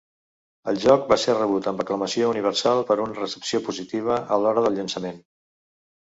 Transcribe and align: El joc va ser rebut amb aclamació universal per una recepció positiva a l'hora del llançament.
El 0.71 0.77
joc 0.83 1.01
va 1.09 1.17
ser 1.23 1.33
rebut 1.39 1.67
amb 1.71 1.83
aclamació 1.83 2.29
universal 2.31 2.81
per 2.87 2.97
una 3.03 3.17
recepció 3.17 3.59
positiva 3.67 4.17
a 4.37 4.39
l'hora 4.45 4.65
del 4.69 4.79
llançament. 4.79 5.21